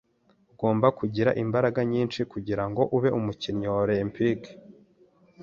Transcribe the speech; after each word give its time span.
Ugomba 0.51 0.87
kugira 0.99 1.29
imbaraga 1.43 1.79
nyinshi 1.91 2.19
kugirango 2.31 2.81
ube 2.97 3.09
umukinnyi 3.19 3.65
wa 3.73 3.79
olempike. 3.85 4.51